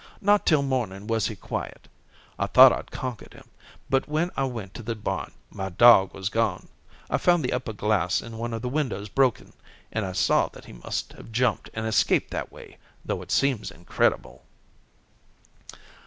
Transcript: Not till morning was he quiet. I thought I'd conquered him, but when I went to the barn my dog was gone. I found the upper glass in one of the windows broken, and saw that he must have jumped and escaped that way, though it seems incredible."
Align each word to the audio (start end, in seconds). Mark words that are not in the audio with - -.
Not 0.19 0.47
till 0.47 0.63
morning 0.63 1.05
was 1.05 1.27
he 1.27 1.35
quiet. 1.35 1.87
I 2.39 2.47
thought 2.47 2.71
I'd 2.71 2.89
conquered 2.89 3.33
him, 3.35 3.47
but 3.87 4.09
when 4.09 4.31
I 4.35 4.45
went 4.45 4.73
to 4.73 4.81
the 4.81 4.95
barn 4.95 5.31
my 5.51 5.69
dog 5.69 6.15
was 6.15 6.29
gone. 6.29 6.69
I 7.07 7.19
found 7.19 7.45
the 7.45 7.53
upper 7.53 7.71
glass 7.73 8.19
in 8.19 8.39
one 8.39 8.51
of 8.51 8.63
the 8.63 8.67
windows 8.67 9.09
broken, 9.09 9.53
and 9.91 10.17
saw 10.17 10.47
that 10.53 10.65
he 10.65 10.73
must 10.73 11.13
have 11.13 11.31
jumped 11.31 11.69
and 11.75 11.85
escaped 11.85 12.31
that 12.31 12.51
way, 12.51 12.79
though 13.05 13.21
it 13.21 13.29
seems 13.29 13.69
incredible." 13.69 14.41